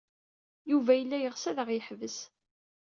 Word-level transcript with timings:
Yuba 0.71 0.91
yella 0.95 1.17
yeɣs 1.19 1.43
ad 1.49 1.57
aɣ-yeḥbes. 1.63 2.17